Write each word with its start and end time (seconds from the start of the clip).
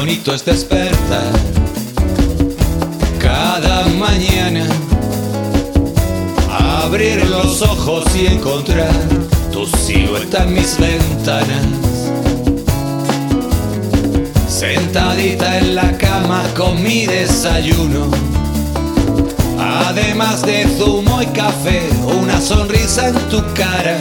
bonito 0.00 0.32
es 0.32 0.46
despertar 0.46 1.30
cada 3.18 3.84
mañana, 3.98 4.66
abrir 6.82 7.22
los 7.28 7.60
ojos 7.60 8.04
y 8.16 8.28
encontrar 8.28 8.94
tu 9.52 9.66
silueta 9.66 10.44
en 10.44 10.54
mis 10.54 10.78
ventanas. 10.78 11.66
Sentadita 14.48 15.58
en 15.58 15.74
la 15.74 15.92
cama 15.98 16.44
con 16.56 16.82
mi 16.82 17.04
desayuno. 17.04 18.10
Además 19.58 20.40
de 20.46 20.66
zumo 20.78 21.20
y 21.20 21.26
café, 21.26 21.82
una 22.22 22.40
sonrisa 22.40 23.08
en 23.08 23.16
tu 23.28 23.42
cara. 23.52 23.98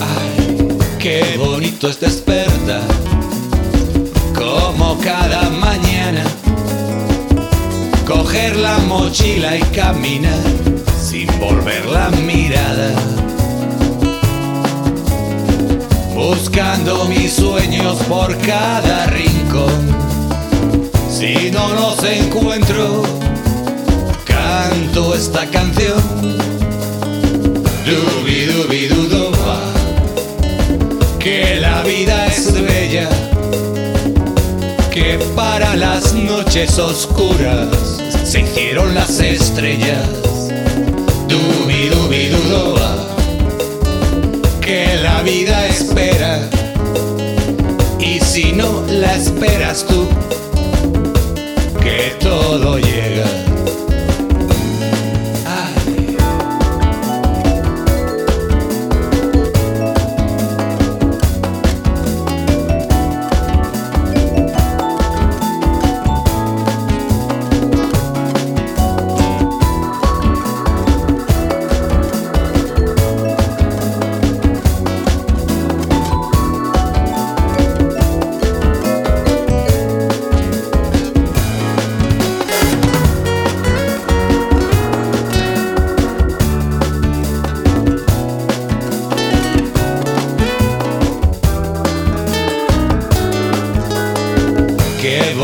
Ay, 0.00 0.78
qué 1.00 1.36
bonito 1.38 1.88
es 1.88 1.98
despertar 1.98 3.09
como 4.70 4.96
cada 5.00 5.50
mañana. 5.50 6.22
Coger 8.06 8.56
la 8.56 8.78
mochila 8.78 9.56
y 9.56 9.60
caminar 9.74 10.38
sin 11.00 11.26
volver 11.40 11.86
la 11.86 12.08
mirada. 12.10 12.92
Buscando 16.14 17.04
mis 17.06 17.32
sueños 17.32 17.96
por 18.08 18.36
cada 18.38 19.06
rincón. 19.06 19.80
Si 21.10 21.50
no 21.50 21.68
los 21.74 22.04
encuentro, 22.04 23.02
canto 24.24 25.14
esta 25.16 25.46
canción. 25.46 26.02
Dubi 27.86 28.46
dubi 28.46 28.86
dudoba, 28.86 29.58
que 31.18 31.49
para 35.34 35.76
las 35.76 36.14
noches 36.14 36.78
oscuras 36.78 37.68
se 38.24 38.40
hicieron 38.40 38.94
las 38.94 39.20
estrellas. 39.20 40.08
Dubi 41.28 41.88
dubi 41.88 42.28
dudoba, 42.28 42.96
que 44.60 44.96
la 45.02 45.22
vida 45.22 45.66
espera. 45.66 46.48
Y 47.98 48.20
si 48.20 48.52
no 48.52 48.82
la 48.88 49.14
esperas 49.14 49.84
tú, 49.86 50.06
que 51.80 52.14
todo 52.20 52.39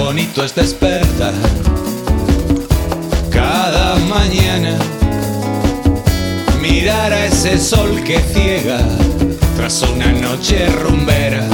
bonito 0.07 0.45
es 0.45 0.55
despertar 0.55 1.35
cada 3.29 3.97
mañana, 3.97 4.79
mirar 6.61 7.13
a 7.13 7.27
ese 7.27 7.59
sol 7.59 8.05
que 8.05 8.21
ciega 8.21 8.79
tras 9.57 9.83
una 9.83 10.13
noche 10.13 10.69
rumbera. 10.69 11.45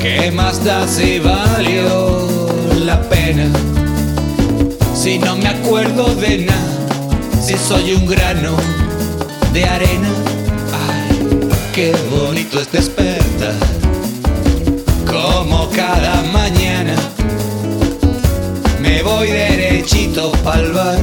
¿Qué 0.00 0.32
más 0.32 0.64
da 0.64 0.88
si 0.88 1.20
valió 1.20 2.26
la 2.84 3.00
pena? 3.08 3.46
Si 4.92 5.20
no 5.20 5.36
me 5.36 5.46
acuerdo 5.46 6.16
de 6.16 6.46
nada, 6.46 7.40
si 7.40 7.56
soy 7.56 7.92
un 7.92 8.06
grano 8.06 8.56
de 9.52 9.64
arena. 9.64 10.10
Ay, 10.88 11.48
qué 11.72 11.94
bonito 12.10 12.60
es 12.60 12.72
despertar 12.72 13.77
cada 15.74 16.22
mañana 16.32 16.94
me 18.80 19.02
voy 19.02 19.28
derechito 19.28 20.32
pa'l 20.44 20.72
bar 20.72 20.98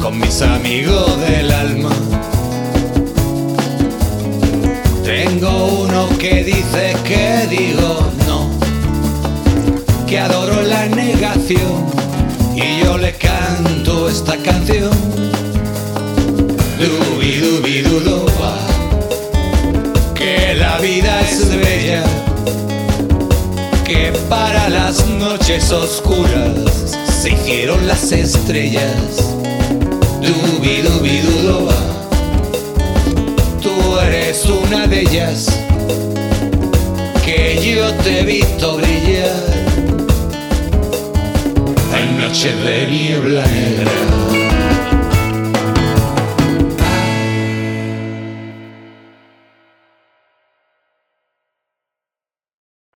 con 0.00 0.18
mis 0.18 0.40
amigos 0.42 1.20
del 1.20 1.52
alma. 1.52 1.90
Tengo 5.04 5.50
uno 5.84 6.08
que 6.18 6.44
dice 6.44 6.94
que 7.04 7.46
digo 7.48 8.10
no, 8.26 8.50
que 10.06 10.18
adoro 10.18 10.62
la 10.62 10.86
negación 10.86 11.86
y 12.54 12.84
yo 12.84 12.96
le 12.98 13.12
canto 13.14 14.08
esta 14.08 14.36
canción. 14.36 14.90
Dubi 16.78 17.36
dubi 17.36 17.82
dudoba, 17.82 18.29
que 23.90 24.12
para 24.28 24.68
las 24.68 25.04
noches 25.08 25.72
oscuras 25.72 26.96
se 27.20 27.30
hicieron 27.32 27.88
las 27.88 28.12
estrellas. 28.12 29.16
Dubi 30.22 30.82
dubi 30.82 31.18
dudoba, 31.18 31.74
tú 33.60 33.98
eres 34.06 34.44
una 34.46 34.86
de 34.86 35.00
ellas 35.00 35.46
que 37.24 37.58
yo 37.60 37.92
te 38.04 38.20
he 38.20 38.24
visto 38.24 38.76
brillar 38.76 39.42
en 41.98 42.18
noche 42.20 42.54
de 42.54 42.86
niebla 42.86 43.44
negra. 43.46 44.39